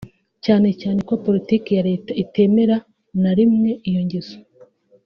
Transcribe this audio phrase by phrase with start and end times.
[0.45, 2.77] cyane cyane ko politiki ya Leta itemera
[3.21, 4.37] na rimwe iyo ngeso